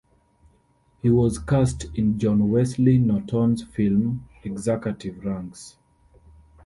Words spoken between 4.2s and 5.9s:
"Executive Ranks".